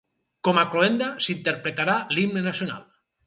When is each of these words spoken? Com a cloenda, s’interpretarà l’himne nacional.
Com 0.47 0.59
a 0.61 0.63
cloenda, 0.75 1.09
s’interpretarà 1.27 1.99
l’himne 2.17 2.45
nacional. 2.49 2.83